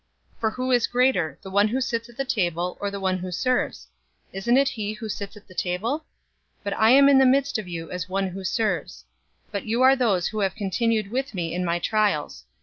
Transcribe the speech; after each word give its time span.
022:027 0.37 0.39
For 0.39 0.49
who 0.49 0.71
is 0.71 0.87
greater, 0.87 1.39
one 1.43 1.67
who 1.67 1.79
sits 1.79 2.09
at 2.09 2.17
the 2.17 2.25
table, 2.25 2.75
or 2.81 2.89
one 2.99 3.19
who 3.19 3.29
serves? 3.31 3.85
Isn't 4.33 4.57
it 4.57 4.69
he 4.69 4.93
who 4.93 5.07
sits 5.07 5.37
at 5.37 5.47
the 5.47 5.53
table? 5.53 6.05
But 6.63 6.73
I 6.73 6.89
am 6.89 7.07
in 7.07 7.19
the 7.19 7.25
midst 7.27 7.59
of 7.59 7.67
you 7.67 7.91
as 7.91 8.09
one 8.09 8.29
who 8.29 8.43
serves. 8.43 9.05
022:028 9.49 9.51
But 9.51 9.65
you 9.67 9.81
are 9.83 9.95
those 9.95 10.27
who 10.29 10.39
have 10.39 10.55
continued 10.55 11.11
with 11.11 11.35
me 11.35 11.53
in 11.53 11.63
my 11.63 11.77
trials. 11.77 12.45